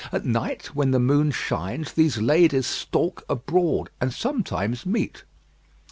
[0.11, 5.25] At night, when the moon shines, these ladies stalk abroad, and sometimes meet.